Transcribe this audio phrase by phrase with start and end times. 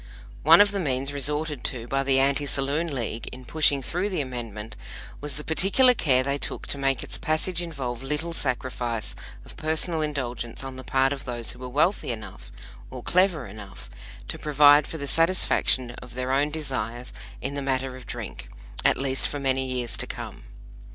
[0.41, 4.19] One of the means resorted to by the Anti Saloon League in pushing through the
[4.19, 4.75] Amendment
[5.19, 10.01] was the particular care they took to make its passage involve little sacrifice of personal
[10.01, 12.51] indulgence on the part of those who were wealthy enough,
[12.89, 13.91] or clever enough,
[14.27, 18.49] to provide for the satisfaction of their own desires in the matter of drink,
[18.83, 20.45] at least for many years to come.